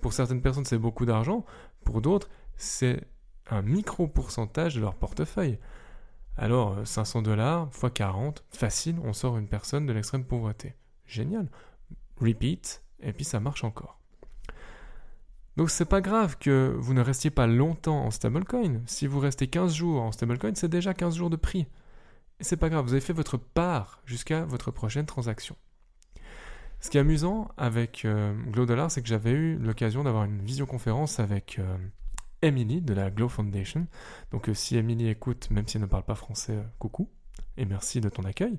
Pour 0.00 0.12
certaines 0.12 0.42
personnes, 0.42 0.66
c'est 0.66 0.78
beaucoup 0.78 1.06
d'argent, 1.06 1.44
pour 1.84 2.02
d'autres, 2.02 2.28
c'est 2.56 3.02
un 3.50 3.62
micro 3.62 4.08
pourcentage 4.08 4.74
de 4.74 4.80
leur 4.80 4.94
portefeuille. 4.94 5.58
Alors 6.36 6.86
500 6.86 7.18
euh, 7.18 7.22
dollars 7.22 7.68
x 7.72 7.92
40, 7.94 8.44
facile, 8.50 8.96
on 9.02 9.12
sort 9.12 9.38
une 9.38 9.48
personne 9.48 9.86
de 9.86 9.92
l'extrême 9.92 10.24
pauvreté. 10.24 10.74
Génial. 11.06 11.48
Repeat, 12.20 12.82
et 13.00 13.12
puis 13.12 13.24
ça 13.24 13.40
marche 13.40 13.64
encore. 13.64 13.98
Donc 15.56 15.70
c'est 15.70 15.86
pas 15.86 16.02
grave 16.02 16.36
que 16.38 16.74
vous 16.78 16.92
ne 16.92 17.00
restiez 17.00 17.30
pas 17.30 17.46
longtemps 17.46 18.04
en 18.04 18.10
stablecoin. 18.10 18.82
Si 18.86 19.06
vous 19.06 19.20
restez 19.20 19.48
15 19.48 19.74
jours 19.74 20.02
en 20.02 20.12
stablecoin, 20.12 20.54
c'est 20.54 20.68
déjà 20.68 20.92
15 20.92 21.16
jours 21.16 21.30
de 21.30 21.36
prix. 21.36 21.66
Et 22.40 22.44
c'est 22.44 22.58
pas 22.58 22.68
grave, 22.68 22.84
vous 22.84 22.92
avez 22.92 23.00
fait 23.00 23.14
votre 23.14 23.38
part 23.38 24.02
jusqu'à 24.04 24.44
votre 24.44 24.70
prochaine 24.70 25.06
transaction. 25.06 25.56
Ce 26.80 26.90
qui 26.90 26.98
est 26.98 27.00
amusant 27.00 27.48
avec 27.56 28.04
euh, 28.04 28.34
Dollar, 28.52 28.90
c'est 28.90 29.00
que 29.00 29.08
j'avais 29.08 29.30
eu 29.30 29.56
l'occasion 29.56 30.04
d'avoir 30.04 30.24
une 30.24 30.42
visioconférence 30.42 31.18
avec 31.18 31.58
euh, 31.58 31.76
Emily 32.46 32.80
de 32.80 32.94
la 32.94 33.10
Glow 33.10 33.28
Foundation. 33.28 33.86
Donc 34.30 34.48
euh, 34.48 34.54
si 34.54 34.76
Emily 34.76 35.08
écoute, 35.08 35.50
même 35.50 35.66
si 35.66 35.76
elle 35.76 35.82
ne 35.82 35.88
parle 35.88 36.04
pas 36.04 36.14
français, 36.14 36.52
euh, 36.52 36.62
coucou 36.78 37.10
et 37.56 37.64
merci 37.64 38.00
de 38.00 38.08
ton 38.08 38.22
accueil. 38.22 38.58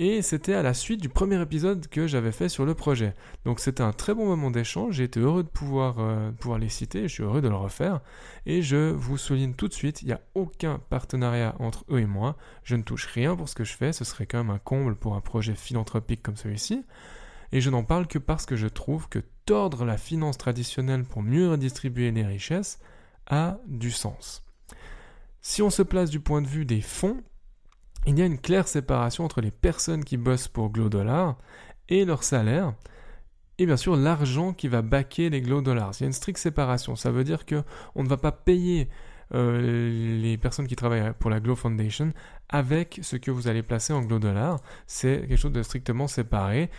Et 0.00 0.22
c'était 0.22 0.54
à 0.54 0.62
la 0.62 0.74
suite 0.74 1.02
du 1.02 1.08
premier 1.08 1.42
épisode 1.42 1.88
que 1.88 2.06
j'avais 2.06 2.30
fait 2.30 2.48
sur 2.48 2.64
le 2.64 2.74
projet. 2.74 3.14
Donc 3.44 3.58
c'était 3.58 3.82
un 3.82 3.92
très 3.92 4.14
bon 4.14 4.26
moment 4.26 4.50
d'échange, 4.50 4.94
j'ai 4.94 5.04
été 5.04 5.18
heureux 5.18 5.42
de 5.42 5.48
pouvoir, 5.48 5.96
euh, 5.98 6.30
pouvoir 6.30 6.60
les 6.60 6.68
citer, 6.68 7.02
je 7.08 7.14
suis 7.14 7.24
heureux 7.24 7.40
de 7.42 7.48
le 7.48 7.56
refaire. 7.56 8.00
Et 8.46 8.62
je 8.62 8.92
vous 8.92 9.18
souligne 9.18 9.54
tout 9.54 9.66
de 9.66 9.74
suite, 9.74 10.02
il 10.02 10.06
n'y 10.06 10.12
a 10.12 10.20
aucun 10.34 10.78
partenariat 10.88 11.56
entre 11.58 11.84
eux 11.90 11.98
et 11.98 12.06
moi, 12.06 12.36
je 12.62 12.76
ne 12.76 12.82
touche 12.82 13.06
rien 13.06 13.34
pour 13.34 13.48
ce 13.48 13.56
que 13.56 13.64
je 13.64 13.72
fais, 13.72 13.92
ce 13.92 14.04
serait 14.04 14.26
quand 14.26 14.38
même 14.38 14.50
un 14.50 14.60
comble 14.60 14.94
pour 14.94 15.14
un 15.14 15.20
projet 15.20 15.56
philanthropique 15.56 16.22
comme 16.22 16.36
celui-ci 16.36 16.84
et 17.52 17.60
je 17.60 17.70
n'en 17.70 17.82
parle 17.82 18.06
que 18.06 18.18
parce 18.18 18.46
que 18.46 18.56
je 18.56 18.66
trouve 18.66 19.08
que 19.08 19.20
tordre 19.48 19.86
la 19.86 19.96
finance 19.96 20.36
traditionnelle 20.36 21.04
pour 21.04 21.22
mieux 21.22 21.48
redistribuer 21.48 22.10
les 22.10 22.26
richesses 22.26 22.78
a 23.28 23.56
du 23.66 23.90
sens. 23.90 24.44
Si 25.40 25.62
on 25.62 25.70
se 25.70 25.80
place 25.80 26.10
du 26.10 26.20
point 26.20 26.42
de 26.42 26.46
vue 26.46 26.66
des 26.66 26.82
fonds, 26.82 27.22
il 28.04 28.18
y 28.18 28.20
a 28.20 28.26
une 28.26 28.38
claire 28.38 28.68
séparation 28.68 29.24
entre 29.24 29.40
les 29.40 29.50
personnes 29.50 30.04
qui 30.04 30.18
bossent 30.18 30.48
pour 30.48 30.68
Glow 30.68 30.90
et 31.88 32.04
leur 32.04 32.24
salaire, 32.24 32.74
et 33.56 33.64
bien 33.64 33.78
sûr 33.78 33.96
l'argent 33.96 34.52
qui 34.52 34.68
va 34.68 34.82
baquer 34.82 35.30
les 35.30 35.40
Glow 35.40 35.62
Dollars. 35.62 35.92
Il 35.98 36.02
y 36.02 36.04
a 36.04 36.08
une 36.08 36.12
stricte 36.12 36.38
séparation. 36.38 36.94
Ça 36.94 37.10
veut 37.10 37.24
dire 37.24 37.46
que 37.46 37.62
on 37.94 38.02
ne 38.02 38.08
va 38.08 38.18
pas 38.18 38.32
payer 38.32 38.90
les 39.32 40.36
personnes 40.36 40.66
qui 40.66 40.76
travaillent 40.76 41.14
pour 41.18 41.30
la 41.30 41.40
Glow 41.40 41.56
Foundation 41.56 42.12
avec 42.50 43.00
ce 43.00 43.16
que 43.16 43.30
vous 43.30 43.48
allez 43.48 43.62
placer 43.62 43.94
en 43.94 44.02
Glow 44.02 44.18
Dollar. 44.18 44.60
C'est 44.86 45.20
quelque 45.26 45.36
chose 45.36 45.52
de 45.52 45.62
strictement 45.62 46.06
séparé. 46.06 46.70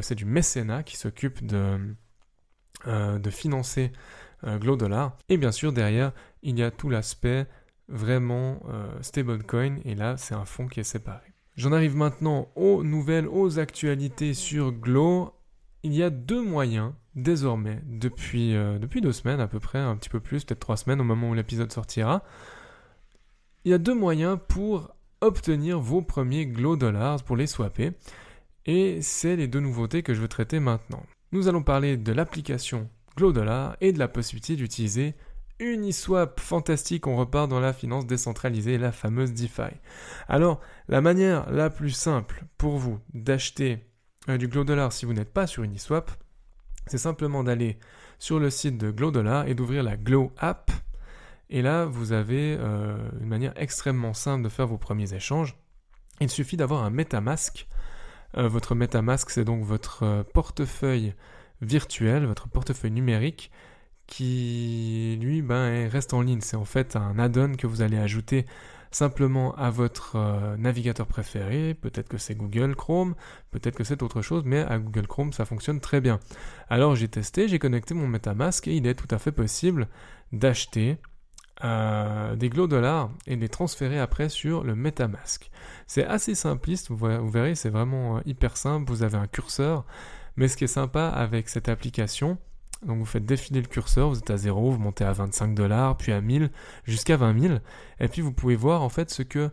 c'est 0.00 0.16
du 0.16 0.24
mécénat 0.24 0.82
qui 0.82 0.96
s'occupe 0.96 1.46
de, 1.46 1.78
de 2.84 3.30
financer 3.30 3.92
Glow 4.44 4.76
Dollar. 4.76 5.16
Et 5.28 5.38
bien 5.38 5.52
sûr, 5.52 5.72
derrière, 5.72 6.12
il 6.42 6.58
y 6.58 6.62
a 6.62 6.70
tout 6.70 6.88
l'aspect 6.88 7.46
vraiment 7.88 8.60
stablecoin. 9.00 9.78
Et 9.84 9.94
là, 9.94 10.16
c'est 10.16 10.34
un 10.34 10.44
fonds 10.44 10.68
qui 10.68 10.80
est 10.80 10.84
séparé. 10.84 11.32
J'en 11.56 11.72
arrive 11.72 11.96
maintenant 11.96 12.48
aux 12.54 12.84
nouvelles, 12.84 13.26
aux 13.26 13.58
actualités 13.58 14.34
sur 14.34 14.72
Glow. 14.72 15.32
Il 15.82 15.94
y 15.94 16.02
a 16.02 16.10
deux 16.10 16.42
moyens 16.42 16.92
désormais, 17.14 17.80
depuis, 17.86 18.54
euh, 18.54 18.78
depuis 18.78 19.00
deux 19.00 19.12
semaines 19.12 19.40
à 19.40 19.48
peu 19.48 19.58
près, 19.58 19.78
un 19.78 19.96
petit 19.96 20.10
peu 20.10 20.20
plus, 20.20 20.44
peut-être 20.44 20.60
trois 20.60 20.76
semaines 20.76 21.00
au 21.00 21.04
moment 21.04 21.30
où 21.30 21.34
l'épisode 21.34 21.72
sortira. 21.72 22.22
Il 23.64 23.70
y 23.70 23.74
a 23.74 23.78
deux 23.78 23.94
moyens 23.94 24.38
pour 24.48 24.90
obtenir 25.22 25.80
vos 25.80 26.02
premiers 26.02 26.46
Glow 26.46 26.76
Dollars 26.76 27.22
pour 27.24 27.36
les 27.36 27.46
swapper. 27.46 27.92
Et 28.66 29.00
c'est 29.00 29.36
les 29.36 29.48
deux 29.48 29.60
nouveautés 29.60 30.02
que 30.02 30.12
je 30.12 30.20
veux 30.20 30.28
traiter 30.28 30.60
maintenant. 30.60 31.02
Nous 31.36 31.48
allons 31.48 31.62
parler 31.62 31.98
de 31.98 32.12
l'application 32.12 32.88
Glow 33.14 33.30
Dollar 33.30 33.76
et 33.82 33.92
de 33.92 33.98
la 33.98 34.08
possibilité 34.08 34.56
d'utiliser 34.56 35.14
Uniswap, 35.58 36.40
fantastique, 36.40 37.06
on 37.06 37.14
repart 37.14 37.46
dans 37.46 37.60
la 37.60 37.74
finance 37.74 38.06
décentralisée, 38.06 38.78
la 38.78 38.90
fameuse 38.90 39.34
DeFi. 39.34 39.68
Alors, 40.28 40.62
la 40.88 41.02
manière 41.02 41.50
la 41.50 41.68
plus 41.68 41.90
simple 41.90 42.46
pour 42.56 42.78
vous 42.78 43.00
d'acheter 43.12 43.84
euh, 44.30 44.38
du 44.38 44.48
Glow 44.48 44.64
Dollar 44.64 44.94
si 44.94 45.04
vous 45.04 45.12
n'êtes 45.12 45.30
pas 45.30 45.46
sur 45.46 45.62
Uniswap, 45.62 46.10
c'est 46.86 46.96
simplement 46.96 47.44
d'aller 47.44 47.78
sur 48.18 48.40
le 48.40 48.48
site 48.48 48.78
de 48.78 48.90
Glow 48.90 49.10
Dollar 49.10 49.46
et 49.46 49.54
d'ouvrir 49.54 49.82
la 49.82 49.98
Glow 49.98 50.32
App. 50.38 50.70
Et 51.50 51.60
là, 51.60 51.84
vous 51.84 52.12
avez 52.12 52.56
euh, 52.58 52.96
une 53.20 53.28
manière 53.28 53.52
extrêmement 53.56 54.14
simple 54.14 54.42
de 54.42 54.48
faire 54.48 54.66
vos 54.66 54.78
premiers 54.78 55.12
échanges. 55.12 55.54
Il 56.22 56.30
suffit 56.30 56.56
d'avoir 56.56 56.82
un 56.82 56.88
MetaMask. 56.88 57.68
Euh, 58.36 58.48
votre 58.48 58.74
MetaMask, 58.74 59.30
c'est 59.30 59.44
donc 59.44 59.64
votre 59.64 60.24
portefeuille 60.32 61.14
virtuel, 61.62 62.26
votre 62.26 62.48
portefeuille 62.48 62.90
numérique 62.90 63.50
qui 64.06 65.18
lui 65.20 65.42
ben, 65.42 65.88
reste 65.88 66.14
en 66.14 66.22
ligne. 66.22 66.40
C'est 66.40 66.56
en 66.56 66.64
fait 66.64 66.96
un 66.96 67.18
add-on 67.18 67.54
que 67.56 67.66
vous 67.66 67.82
allez 67.82 67.98
ajouter 67.98 68.46
simplement 68.90 69.54
à 69.56 69.70
votre 69.70 70.16
euh, 70.16 70.56
navigateur 70.56 71.06
préféré. 71.06 71.74
Peut-être 71.74 72.08
que 72.08 72.18
c'est 72.18 72.34
Google 72.34 72.74
Chrome, 72.74 73.14
peut-être 73.50 73.76
que 73.76 73.84
c'est 73.84 74.02
autre 74.02 74.22
chose, 74.22 74.42
mais 74.44 74.60
à 74.60 74.78
Google 74.78 75.06
Chrome 75.06 75.32
ça 75.32 75.44
fonctionne 75.44 75.80
très 75.80 76.00
bien. 76.00 76.20
Alors 76.68 76.94
j'ai 76.94 77.08
testé, 77.08 77.48
j'ai 77.48 77.58
connecté 77.58 77.94
mon 77.94 78.06
MetaMask 78.06 78.68
et 78.68 78.76
il 78.76 78.86
est 78.86 78.94
tout 78.94 79.12
à 79.14 79.18
fait 79.18 79.32
possible 79.32 79.88
d'acheter 80.32 80.98
euh, 81.64 82.36
des 82.36 82.50
glow 82.50 82.66
dollars 82.66 83.10
et 83.26 83.36
les 83.36 83.48
transférer 83.48 83.98
après 83.98 84.28
sur 84.28 84.62
le 84.62 84.74
MetaMask. 84.74 85.50
C'est 85.86 86.04
assez 86.04 86.34
simpliste, 86.34 86.90
vous 86.90 87.30
verrez, 87.30 87.54
c'est 87.54 87.70
vraiment 87.70 88.18
euh, 88.18 88.20
hyper 88.26 88.56
simple. 88.56 88.90
Vous 88.90 89.02
avez 89.02 89.16
un 89.16 89.26
curseur, 89.26 89.84
mais 90.36 90.48
ce 90.48 90.56
qui 90.56 90.64
est 90.64 90.68
sympa 90.68 91.08
avec 91.08 91.48
cette 91.48 91.68
application, 91.68 92.38
donc 92.84 92.98
vous 92.98 93.06
faites 93.06 93.24
défiler 93.24 93.62
le 93.62 93.68
curseur, 93.68 94.10
vous 94.10 94.18
êtes 94.18 94.30
à 94.30 94.36
0, 94.36 94.72
vous 94.72 94.78
montez 94.78 95.04
à 95.04 95.12
25 95.12 95.54
dollars, 95.54 95.96
puis 95.96 96.12
à 96.12 96.20
1000, 96.20 96.50
jusqu'à 96.84 97.16
20 97.16 97.40
000. 97.40 97.54
Et 98.00 98.08
puis 98.08 98.20
vous 98.20 98.32
pouvez 98.32 98.56
voir 98.56 98.82
en 98.82 98.88
fait 98.88 99.10
ce 99.10 99.22
que 99.22 99.50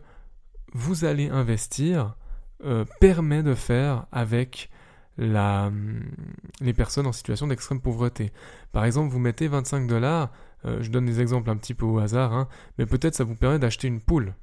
vous 0.74 1.04
allez 1.04 1.28
investir 1.28 2.16
euh, 2.64 2.84
permet 3.00 3.42
de 3.42 3.54
faire 3.54 4.06
avec 4.12 4.70
la, 5.16 5.70
les 6.60 6.72
personnes 6.72 7.06
en 7.06 7.12
situation 7.12 7.46
d'extrême 7.46 7.80
pauvreté. 7.80 8.32
Par 8.72 8.84
exemple, 8.84 9.10
vous 9.10 9.18
mettez 9.20 9.48
25 9.48 9.86
dollars, 9.86 10.30
euh, 10.66 10.82
je 10.82 10.90
donne 10.90 11.06
des 11.06 11.20
exemples 11.20 11.50
un 11.50 11.56
petit 11.56 11.74
peu 11.74 11.84
au 11.84 11.98
hasard, 11.98 12.32
hein, 12.32 12.48
mais 12.78 12.86
peut-être 12.86 13.14
ça 13.14 13.24
vous 13.24 13.34
permet 13.34 13.58
d'acheter 13.58 13.88
une 13.88 14.00
poule. 14.00 14.34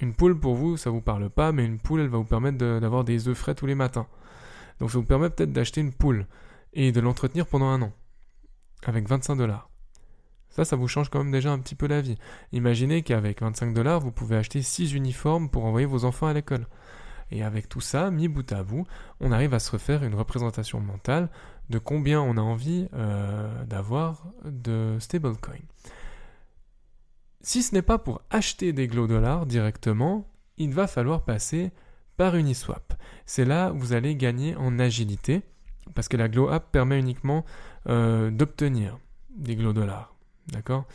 Une 0.00 0.14
poule 0.14 0.38
pour 0.38 0.54
vous, 0.54 0.76
ça 0.76 0.90
vous 0.90 1.00
parle 1.00 1.30
pas, 1.30 1.52
mais 1.52 1.64
une 1.64 1.78
poule, 1.78 2.00
elle 2.00 2.08
va 2.08 2.18
vous 2.18 2.24
permettre 2.24 2.58
d'avoir 2.58 3.04
des 3.04 3.28
œufs 3.28 3.36
frais 3.36 3.54
tous 3.54 3.66
les 3.66 3.74
matins. 3.74 4.06
Donc 4.80 4.90
ça 4.90 4.98
vous 4.98 5.04
permet 5.04 5.30
peut-être 5.30 5.52
d'acheter 5.52 5.80
une 5.80 5.92
poule 5.92 6.26
et 6.72 6.90
de 6.90 7.00
l'entretenir 7.00 7.46
pendant 7.46 7.66
un 7.66 7.80
an, 7.82 7.92
avec 8.84 9.08
25 9.08 9.36
dollars. 9.36 9.70
Ça, 10.48 10.64
ça 10.64 10.76
vous 10.76 10.88
change 10.88 11.08
quand 11.08 11.18
même 11.18 11.32
déjà 11.32 11.50
un 11.50 11.58
petit 11.58 11.74
peu 11.74 11.88
la 11.88 12.00
vie. 12.00 12.16
Imaginez 12.52 13.02
qu'avec 13.02 13.40
25 13.40 13.74
dollars, 13.74 14.00
vous 14.00 14.12
pouvez 14.12 14.36
acheter 14.36 14.62
6 14.62 14.92
uniformes 14.94 15.48
pour 15.48 15.64
envoyer 15.64 15.86
vos 15.86 16.04
enfants 16.04 16.28
à 16.28 16.32
l'école. 16.32 16.66
Et 17.30 17.42
avec 17.42 17.68
tout 17.68 17.80
ça, 17.80 18.10
mis 18.10 18.28
bout 18.28 18.52
à 18.52 18.62
bout, 18.62 18.86
on 19.20 19.32
arrive 19.32 19.54
à 19.54 19.58
se 19.58 19.72
refaire 19.72 20.04
une 20.04 20.14
représentation 20.14 20.78
mentale 20.78 21.28
de 21.70 21.78
combien 21.78 22.20
on 22.20 22.36
a 22.36 22.40
envie 22.40 22.88
euh, 22.94 23.64
d'avoir 23.64 24.26
de 24.44 24.96
stablecoin. 25.00 25.60
Si 27.40 27.62
ce 27.62 27.74
n'est 27.74 27.82
pas 27.82 27.98
pour 27.98 28.22
acheter 28.30 28.72
des 28.72 28.86
glow 28.88 29.06
dollars 29.06 29.46
directement, 29.46 30.26
il 30.56 30.72
va 30.72 30.86
falloir 30.86 31.24
passer 31.24 31.72
par 32.16 32.36
Uniswap. 32.36 32.94
C'est 33.26 33.44
là 33.44 33.72
où 33.72 33.78
vous 33.78 33.92
allez 33.92 34.16
gagner 34.16 34.56
en 34.56 34.78
agilité 34.78 35.42
parce 35.94 36.08
que 36.08 36.16
la 36.16 36.28
Glow 36.28 36.48
App 36.48 36.70
permet 36.72 36.98
uniquement 36.98 37.44
euh, 37.88 38.30
d'obtenir 38.30 38.98
des 39.36 39.56
Glow 39.56 39.72
Dollars. 39.72 40.14
D'accord? 40.48 40.86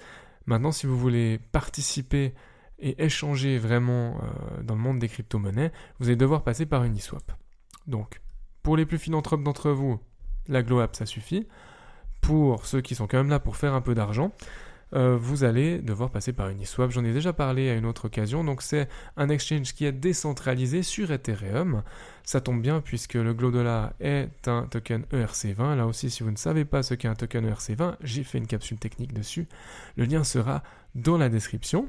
Maintenant, 0.45 0.71
si 0.71 0.87
vous 0.87 0.97
voulez 0.97 1.39
participer 1.51 2.33
et 2.79 3.03
échanger 3.03 3.57
vraiment 3.57 4.17
euh, 4.17 4.63
dans 4.63 4.75
le 4.75 4.81
monde 4.81 4.99
des 4.99 5.09
crypto-monnaies, 5.09 5.71
vous 5.99 6.07
allez 6.07 6.15
devoir 6.15 6.43
passer 6.43 6.65
par 6.65 6.83
Uniswap. 6.83 7.31
Donc, 7.87 8.21
pour 8.63 8.77
les 8.77 8.85
plus 8.85 8.97
philanthropes 8.97 9.43
d'entre 9.43 9.71
vous, 9.71 9.99
la 10.49 10.63
Glow 10.63 10.83
ça 10.91 11.05
suffit. 11.05 11.47
Pour 12.21 12.65
ceux 12.65 12.81
qui 12.81 12.95
sont 12.95 13.07
quand 13.07 13.17
même 13.17 13.29
là 13.29 13.39
pour 13.39 13.55
faire 13.55 13.73
un 13.73 13.81
peu 13.81 13.95
d'argent, 13.95 14.33
euh, 14.95 15.17
vous 15.19 15.43
allez 15.43 15.79
devoir 15.79 16.09
passer 16.09 16.33
par 16.33 16.49
Uniswap. 16.49 16.89
J'en 16.91 17.05
ai 17.05 17.13
déjà 17.13 17.31
parlé 17.31 17.69
à 17.69 17.75
une 17.75 17.85
autre 17.85 18.05
occasion. 18.05 18.43
Donc 18.43 18.61
c'est 18.61 18.89
un 19.17 19.29
exchange 19.29 19.73
qui 19.73 19.85
est 19.85 19.91
décentralisé 19.91 20.83
sur 20.83 21.11
Ethereum. 21.11 21.83
Ça 22.23 22.41
tombe 22.41 22.61
bien 22.61 22.81
puisque 22.81 23.13
le 23.13 23.33
Dollar 23.33 23.93
est 23.99 24.47
un 24.47 24.63
token 24.63 25.03
ERC20. 25.11 25.75
Là 25.75 25.85
aussi, 25.85 26.09
si 26.09 26.23
vous 26.23 26.31
ne 26.31 26.37
savez 26.37 26.65
pas 26.65 26.83
ce 26.83 26.93
qu'est 26.93 27.07
un 27.07 27.15
token 27.15 27.49
ERC20, 27.49 27.95
j'ai 28.01 28.23
fait 28.23 28.39
une 28.39 28.47
capsule 28.47 28.77
technique 28.77 29.13
dessus. 29.13 29.47
Le 29.95 30.05
lien 30.05 30.23
sera 30.23 30.63
dans 30.95 31.17
la 31.17 31.29
description. 31.29 31.87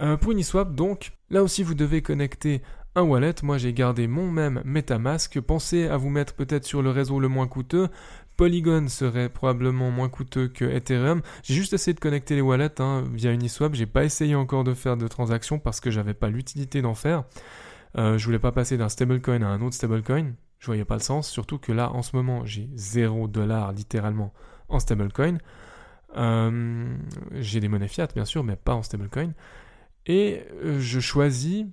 Euh, 0.00 0.16
pour 0.16 0.32
Uniswap, 0.32 0.74
donc, 0.74 1.12
là 1.30 1.42
aussi 1.42 1.62
vous 1.62 1.74
devez 1.74 2.00
connecter 2.00 2.62
un 2.94 3.02
wallet. 3.02 3.34
Moi 3.42 3.58
j'ai 3.58 3.72
gardé 3.72 4.06
mon 4.06 4.30
même 4.30 4.62
MetaMask. 4.64 5.40
Pensez 5.40 5.88
à 5.88 5.96
vous 5.96 6.10
mettre 6.10 6.34
peut-être 6.34 6.64
sur 6.64 6.82
le 6.82 6.90
réseau 6.90 7.20
le 7.20 7.28
moins 7.28 7.46
coûteux. 7.46 7.88
Polygon 8.36 8.88
serait 8.88 9.28
probablement 9.28 9.90
moins 9.90 10.08
coûteux 10.08 10.48
que 10.48 10.64
Ethereum. 10.64 11.22
J'ai 11.42 11.54
juste 11.54 11.72
essayé 11.72 11.94
de 11.94 12.00
connecter 12.00 12.34
les 12.34 12.40
wallets 12.40 12.80
hein, 12.80 13.04
via 13.12 13.32
Uniswap. 13.32 13.74
J'ai 13.74 13.86
pas 13.86 14.04
essayé 14.04 14.34
encore 14.34 14.64
de 14.64 14.74
faire 14.74 14.96
de 14.96 15.06
transactions 15.06 15.58
parce 15.58 15.80
que 15.80 15.90
j'avais 15.90 16.14
pas 16.14 16.28
l'utilité 16.28 16.82
d'en 16.82 16.94
faire. 16.94 17.24
Euh, 17.98 18.16
je 18.16 18.24
voulais 18.24 18.38
pas 18.38 18.52
passer 18.52 18.76
d'un 18.78 18.88
stablecoin 18.88 19.42
à 19.42 19.46
un 19.46 19.60
autre 19.60 19.74
stablecoin. 19.74 20.32
Je 20.58 20.66
voyais 20.66 20.84
pas 20.84 20.94
le 20.94 21.02
sens. 21.02 21.28
Surtout 21.28 21.58
que 21.58 21.72
là, 21.72 21.90
en 21.92 22.02
ce 22.02 22.16
moment, 22.16 22.44
j'ai 22.44 22.70
0 22.74 23.28
dollars 23.28 23.72
littéralement 23.72 24.32
en 24.68 24.78
stablecoin. 24.78 25.38
Euh, 26.16 26.94
j'ai 27.34 27.60
des 27.60 27.68
monnaies 27.68 27.88
fiat, 27.88 28.08
bien 28.14 28.24
sûr, 28.24 28.44
mais 28.44 28.56
pas 28.56 28.74
en 28.74 28.82
stablecoin. 28.82 29.32
Et 30.06 30.42
euh, 30.64 30.80
je 30.80 31.00
choisis 31.00 31.66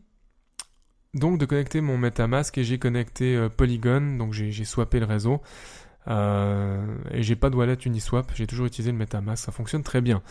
donc 1.13 1.39
de 1.39 1.45
connecter 1.45 1.81
mon 1.81 1.97
MetaMask 1.97 2.57
et 2.57 2.63
j'ai 2.63 2.77
connecté 2.77 3.35
euh, 3.35 3.49
Polygon, 3.49 4.17
donc 4.17 4.33
j'ai 4.33 4.65
swappé 4.65 4.99
le 4.99 5.05
réseau. 5.05 5.41
Euh, 6.07 6.85
et 7.11 7.23
j'ai 7.23 7.35
pas 7.35 7.49
de 7.49 7.55
wallet 7.55 7.77
Uniswap, 7.85 8.31
j'ai 8.35 8.47
toujours 8.47 8.65
utilisé 8.65 8.91
le 8.91 8.97
MetaMask, 8.97 9.45
ça 9.45 9.51
fonctionne 9.51 9.83
très 9.83 10.01
bien. 10.01 10.21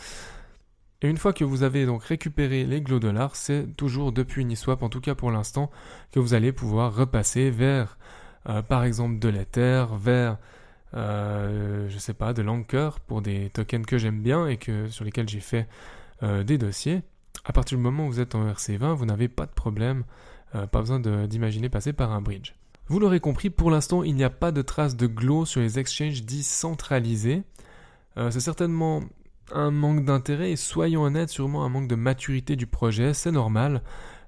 Et 1.01 1.07
une 1.07 1.17
fois 1.17 1.31
que 1.31 1.45
vous 1.45 1.63
avez 1.63 1.85
donc 1.85 2.03
récupéré 2.03 2.65
les 2.65 2.81
glow 2.81 2.99
dollars, 2.99 3.35
c'est 3.35 3.67
toujours 3.77 4.11
depuis 4.11 4.41
Uniswap, 4.41 4.83
en 4.83 4.89
tout 4.89 4.99
cas 4.99 5.15
pour 5.15 5.31
l'instant, 5.31 5.69
que 6.11 6.19
vous 6.19 6.33
allez 6.33 6.51
pouvoir 6.51 6.93
repasser 6.93 7.49
vers, 7.49 7.97
euh, 8.49 8.61
par 8.61 8.83
exemple, 8.83 9.19
de 9.19 9.29
l'Ether, 9.29 9.85
vers, 9.97 10.37
je 10.93 11.97
sais 11.97 12.13
pas, 12.13 12.33
de 12.33 12.41
l'Anchor 12.41 12.99
pour 12.99 13.21
des 13.21 13.49
tokens 13.51 13.85
que 13.85 13.97
j'aime 13.97 14.21
bien 14.21 14.47
et 14.47 14.57
que 14.57 14.87
sur 14.87 15.05
lesquels 15.05 15.29
j'ai 15.29 15.39
fait 15.39 15.67
des 16.21 16.57
dossiers. 16.57 17.01
À 17.45 17.53
partir 17.53 17.77
du 17.77 17.83
moment 17.83 18.07
où 18.07 18.11
vous 18.11 18.19
êtes 18.19 18.35
en 18.35 18.45
RC20, 18.51 18.95
vous 18.95 19.05
n'avez 19.05 19.29
pas 19.29 19.45
de 19.45 19.51
problème, 19.51 20.03
pas 20.51 20.79
besoin 20.79 20.99
d'imaginer 20.99 21.69
passer 21.69 21.93
par 21.93 22.11
un 22.11 22.21
bridge. 22.21 22.53
Vous 22.89 22.99
l'aurez 22.99 23.19
compris, 23.19 23.51
pour 23.51 23.69
l'instant, 23.69 24.01
il 24.01 24.15
n'y 24.15 24.23
a 24.23 24.31
pas 24.31 24.51
de 24.51 24.63
traces 24.63 24.95
de 24.95 25.05
Glow 25.05 25.45
sur 25.45 25.61
les 25.61 25.77
exchanges 25.77 26.23
dits 26.23 26.41
centralisés. 26.41 27.43
Euh, 28.17 28.31
c'est 28.31 28.39
certainement 28.39 29.01
un 29.51 29.69
manque 29.69 30.05
d'intérêt 30.05 30.51
et 30.51 30.55
soyons 30.55 31.03
honnêtes, 31.03 31.29
sûrement 31.29 31.63
un 31.63 31.69
manque 31.69 31.87
de 31.87 31.93
maturité 31.93 32.55
du 32.55 32.65
projet, 32.65 33.13
c'est 33.13 33.31
normal. 33.31 33.83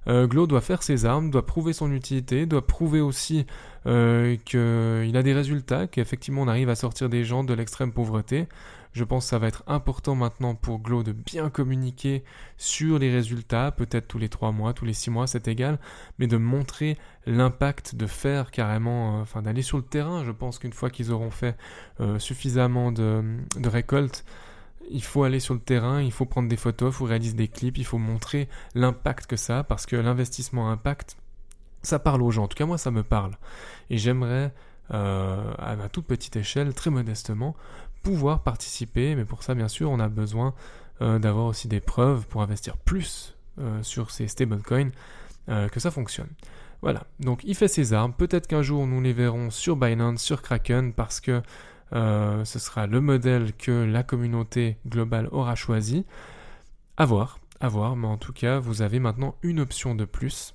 Euh, 0.06 0.28
Glow 0.28 0.46
doit 0.46 0.60
faire 0.60 0.84
ses 0.84 1.06
armes, 1.06 1.30
doit 1.30 1.44
prouver 1.44 1.72
son 1.72 1.92
utilité, 1.92 2.46
doit 2.46 2.64
prouver 2.64 3.00
aussi 3.00 3.46
euh, 3.86 4.36
qu'il 4.44 5.16
a 5.16 5.22
des 5.24 5.32
résultats, 5.32 5.88
qu'effectivement 5.88 6.42
on 6.42 6.48
arrive 6.48 6.68
à 6.68 6.76
sortir 6.76 7.08
des 7.08 7.24
gens 7.24 7.42
de 7.42 7.54
l'extrême 7.54 7.92
pauvreté. 7.92 8.46
Je 8.92 9.04
pense 9.04 9.24
que 9.24 9.30
ça 9.30 9.38
va 9.38 9.48
être 9.48 9.62
important 9.66 10.14
maintenant 10.14 10.54
pour 10.54 10.78
Glow 10.78 11.02
de 11.02 11.12
bien 11.12 11.48
communiquer 11.48 12.24
sur 12.58 12.98
les 12.98 13.10
résultats, 13.10 13.70
peut-être 13.70 14.06
tous 14.06 14.18
les 14.18 14.28
3 14.28 14.52
mois, 14.52 14.74
tous 14.74 14.84
les 14.84 14.92
6 14.92 15.10
mois, 15.10 15.26
c'est 15.26 15.48
égal, 15.48 15.78
mais 16.18 16.26
de 16.26 16.36
montrer 16.36 16.98
l'impact, 17.26 17.94
de 17.94 18.06
faire 18.06 18.50
carrément, 18.50 19.18
euh, 19.18 19.22
enfin 19.22 19.40
d'aller 19.42 19.62
sur 19.62 19.78
le 19.78 19.82
terrain. 19.82 20.24
Je 20.24 20.30
pense 20.30 20.58
qu'une 20.58 20.74
fois 20.74 20.90
qu'ils 20.90 21.10
auront 21.10 21.30
fait 21.30 21.56
euh, 22.00 22.18
suffisamment 22.18 22.92
de, 22.92 23.24
récoltes, 23.64 24.24
il 24.90 25.02
faut 25.02 25.24
aller 25.24 25.40
sur 25.40 25.54
le 25.54 25.60
terrain, 25.60 26.02
il 26.02 26.12
faut 26.12 26.26
prendre 26.26 26.48
des 26.48 26.56
photos, 26.56 26.92
il 26.92 26.96
faut 26.96 27.04
réaliser 27.06 27.34
des 27.34 27.48
clips, 27.48 27.78
il 27.78 27.86
faut 27.86 27.98
montrer 27.98 28.48
l'impact 28.74 29.26
que 29.26 29.36
ça 29.36 29.60
a, 29.60 29.64
parce 29.64 29.86
que 29.86 29.96
l'investissement 29.96 30.70
impact, 30.70 31.16
ça 31.82 31.98
parle 31.98 32.20
aux 32.22 32.30
gens. 32.30 32.44
En 32.44 32.48
tout 32.48 32.56
cas, 32.56 32.66
moi, 32.66 32.78
ça 32.78 32.90
me 32.90 33.02
parle. 33.02 33.32
Et 33.88 33.96
j'aimerais, 33.96 34.52
euh, 34.92 35.54
à 35.58 35.76
ma 35.76 35.88
toute 35.88 36.06
petite 36.06 36.36
échelle, 36.36 36.74
très 36.74 36.90
modestement, 36.90 37.56
pouvoir 38.02 38.42
participer. 38.42 39.14
Mais 39.14 39.24
pour 39.24 39.42
ça, 39.42 39.54
bien 39.54 39.68
sûr, 39.68 39.90
on 39.90 40.00
a 40.00 40.08
besoin 40.08 40.54
euh, 41.00 41.18
d'avoir 41.18 41.46
aussi 41.46 41.68
des 41.68 41.80
preuves 41.80 42.26
pour 42.26 42.42
investir 42.42 42.76
plus 42.76 43.36
euh, 43.58 43.82
sur 43.82 44.10
ces 44.10 44.28
stablecoins, 44.28 44.90
que 45.72 45.80
ça 45.80 45.90
fonctionne. 45.90 46.28
Voilà, 46.82 47.02
donc 47.18 47.40
il 47.42 47.56
fait 47.56 47.66
ses 47.66 47.92
armes. 47.92 48.12
Peut-être 48.12 48.46
qu'un 48.46 48.62
jour 48.62 48.86
nous 48.86 49.00
les 49.00 49.12
verrons 49.12 49.50
sur 49.50 49.76
Binance, 49.76 50.22
sur 50.22 50.40
Kraken, 50.40 50.92
parce 50.92 51.20
que 51.20 51.42
ce 51.90 52.58
sera 52.58 52.86
le 52.86 53.00
modèle 53.00 53.52
que 53.52 53.72
la 53.72 54.04
communauté 54.04 54.78
globale 54.86 55.28
aura 55.32 55.56
choisi. 55.56 56.06
À 56.96 57.04
voir, 57.04 57.40
à 57.60 57.68
voir, 57.68 57.96
mais 57.96 58.06
en 58.06 58.18
tout 58.18 58.32
cas, 58.32 58.60
vous 58.60 58.82
avez 58.82 59.00
maintenant 59.00 59.34
une 59.42 59.58
option 59.58 59.96
de 59.96 60.04
plus 60.04 60.54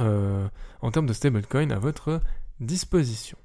euh, 0.00 0.48
en 0.80 0.90
termes 0.90 1.06
de 1.06 1.12
stablecoin 1.12 1.70
à 1.70 1.78
votre 1.78 2.20
disposition. 2.60 3.36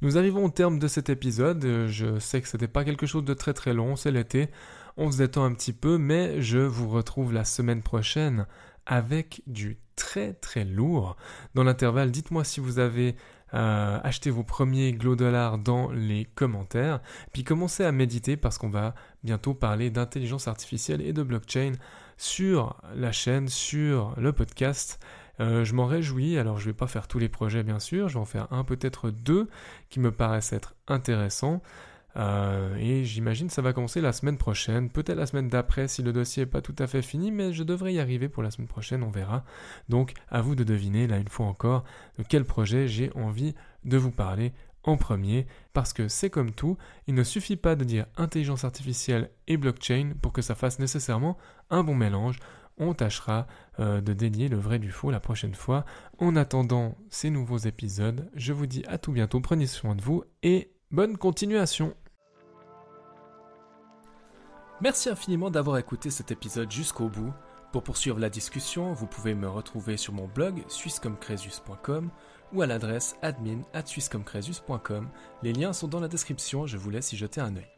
Nous 0.00 0.16
arrivons 0.16 0.44
au 0.44 0.50
terme 0.50 0.78
de 0.78 0.86
cet 0.86 1.10
épisode. 1.10 1.86
Je 1.88 2.20
sais 2.20 2.40
que 2.40 2.48
ce 2.48 2.56
n'était 2.56 2.68
pas 2.68 2.84
quelque 2.84 3.06
chose 3.06 3.24
de 3.24 3.34
très 3.34 3.52
très 3.52 3.74
long, 3.74 3.96
c'est 3.96 4.12
l'été. 4.12 4.48
On 4.96 5.10
se 5.10 5.18
détend 5.18 5.44
un 5.44 5.52
petit 5.54 5.72
peu, 5.72 5.98
mais 5.98 6.40
je 6.40 6.58
vous 6.58 6.88
retrouve 6.88 7.32
la 7.32 7.44
semaine 7.44 7.82
prochaine 7.82 8.46
avec 8.86 9.42
du 9.48 9.78
très 9.96 10.34
très 10.34 10.64
lourd. 10.64 11.16
Dans 11.54 11.64
l'intervalle, 11.64 12.12
dites-moi 12.12 12.44
si 12.44 12.60
vous 12.60 12.78
avez 12.78 13.16
euh, 13.54 13.98
acheté 14.02 14.30
vos 14.30 14.44
premiers 14.44 14.92
glow 14.92 15.16
dollars 15.16 15.58
dans 15.58 15.90
les 15.90 16.26
commentaires. 16.34 17.00
Puis 17.32 17.42
commencez 17.42 17.84
à 17.84 17.90
méditer 17.90 18.36
parce 18.36 18.56
qu'on 18.56 18.70
va 18.70 18.94
bientôt 19.24 19.54
parler 19.54 19.90
d'intelligence 19.90 20.46
artificielle 20.46 21.00
et 21.00 21.12
de 21.12 21.24
blockchain 21.24 21.72
sur 22.16 22.80
la 22.94 23.10
chaîne, 23.10 23.48
sur 23.48 24.14
le 24.16 24.32
podcast. 24.32 25.00
Euh, 25.40 25.64
je 25.64 25.74
m'en 25.74 25.86
réjouis, 25.86 26.38
alors 26.38 26.58
je 26.58 26.66
ne 26.66 26.70
vais 26.72 26.76
pas 26.76 26.86
faire 26.86 27.08
tous 27.08 27.18
les 27.18 27.28
projets 27.28 27.62
bien 27.62 27.78
sûr, 27.78 28.08
je 28.08 28.14
vais 28.14 28.20
en 28.20 28.24
faire 28.24 28.52
un, 28.52 28.64
peut-être 28.64 29.10
deux 29.10 29.48
qui 29.88 30.00
me 30.00 30.10
paraissent 30.10 30.52
être 30.52 30.74
intéressants. 30.86 31.62
Euh, 32.16 32.74
et 32.76 33.04
j'imagine 33.04 33.46
que 33.46 33.52
ça 33.52 33.62
va 33.62 33.72
commencer 33.72 34.00
la 34.00 34.12
semaine 34.12 34.38
prochaine, 34.38 34.90
peut-être 34.90 35.18
la 35.18 35.26
semaine 35.26 35.48
d'après 35.48 35.86
si 35.86 36.02
le 36.02 36.12
dossier 36.12 36.42
n'est 36.42 36.50
pas 36.50 36.62
tout 36.62 36.74
à 36.78 36.86
fait 36.86 37.02
fini, 37.02 37.30
mais 37.30 37.52
je 37.52 37.62
devrais 37.62 37.94
y 37.94 38.00
arriver 38.00 38.28
pour 38.28 38.42
la 38.42 38.50
semaine 38.50 38.66
prochaine, 38.66 39.02
on 39.02 39.10
verra. 39.10 39.44
Donc 39.88 40.14
à 40.28 40.40
vous 40.40 40.54
de 40.54 40.64
deviner, 40.64 41.06
là 41.06 41.18
une 41.18 41.28
fois 41.28 41.46
encore, 41.46 41.84
de 42.18 42.24
quel 42.28 42.44
projet 42.44 42.88
j'ai 42.88 43.12
envie 43.14 43.54
de 43.84 43.96
vous 43.96 44.10
parler 44.10 44.52
en 44.84 44.96
premier, 44.96 45.46
parce 45.74 45.92
que 45.92 46.08
c'est 46.08 46.30
comme 46.30 46.52
tout, 46.52 46.76
il 47.06 47.14
ne 47.14 47.22
suffit 47.22 47.56
pas 47.56 47.76
de 47.76 47.84
dire 47.84 48.06
intelligence 48.16 48.64
artificielle 48.64 49.30
et 49.46 49.56
blockchain 49.56 50.12
pour 50.22 50.32
que 50.32 50.42
ça 50.42 50.54
fasse 50.54 50.78
nécessairement 50.78 51.36
un 51.70 51.84
bon 51.84 51.94
mélange 51.94 52.38
on 52.78 52.94
tâchera 52.94 53.46
euh, 53.80 54.00
de 54.00 54.12
délier 54.12 54.48
le 54.48 54.56
vrai 54.56 54.78
du 54.78 54.90
faux 54.90 55.10
la 55.10 55.20
prochaine 55.20 55.54
fois. 55.54 55.84
En 56.18 56.36
attendant 56.36 56.96
ces 57.10 57.30
nouveaux 57.30 57.58
épisodes, 57.58 58.30
je 58.34 58.52
vous 58.52 58.66
dis 58.66 58.84
à 58.88 58.98
tout 58.98 59.12
bientôt, 59.12 59.40
prenez 59.40 59.66
soin 59.66 59.94
de 59.94 60.02
vous 60.02 60.24
et 60.42 60.72
bonne 60.90 61.16
continuation. 61.16 61.94
Merci 64.80 65.08
infiniment 65.08 65.50
d'avoir 65.50 65.78
écouté 65.78 66.10
cet 66.10 66.30
épisode 66.30 66.70
jusqu'au 66.70 67.08
bout. 67.08 67.32
Pour 67.72 67.82
poursuivre 67.82 68.18
la 68.18 68.30
discussion, 68.30 68.92
vous 68.92 69.06
pouvez 69.06 69.34
me 69.34 69.48
retrouver 69.48 69.96
sur 69.96 70.14
mon 70.14 70.26
blog 70.26 70.62
swisscomcresus.com 70.68 72.10
ou 72.52 72.62
à 72.62 72.66
l'adresse 72.66 73.16
admin 73.20 73.60
at 73.74 73.84
Les 75.42 75.52
liens 75.52 75.72
sont 75.72 75.88
dans 75.88 76.00
la 76.00 76.08
description, 76.08 76.66
je 76.66 76.76
vous 76.76 76.90
laisse 76.90 77.12
y 77.12 77.16
jeter 77.16 77.40
un 77.40 77.56
œil. 77.56 77.77